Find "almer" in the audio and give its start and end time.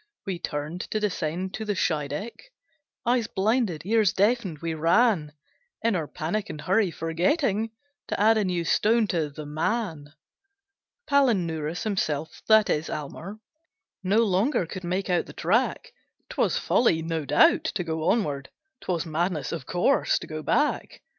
12.89-13.41